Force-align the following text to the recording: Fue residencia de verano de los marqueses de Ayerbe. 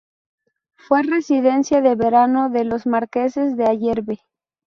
Fue 0.73 1.03
residencia 1.03 1.79
de 1.81 1.93
verano 1.93 2.49
de 2.49 2.63
los 2.63 2.87
marqueses 2.87 3.55
de 3.55 3.65
Ayerbe. 3.65 4.17